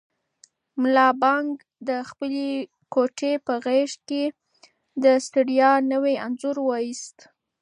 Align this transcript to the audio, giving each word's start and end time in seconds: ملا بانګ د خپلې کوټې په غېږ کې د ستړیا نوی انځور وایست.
ملا 0.81 1.07
بانګ 1.21 1.49
د 1.87 1.89
خپلې 2.09 2.49
کوټې 2.93 3.33
په 3.45 3.53
غېږ 3.65 3.91
کې 4.07 4.23
د 5.03 5.05
ستړیا 5.25 5.71
نوی 5.91 6.13
انځور 6.25 6.57
وایست. 6.63 7.17